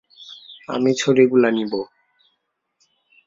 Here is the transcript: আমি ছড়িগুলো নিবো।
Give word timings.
আমি 0.69 0.91
ছড়িগুলো 0.93 1.47
নিবো। 1.51 1.81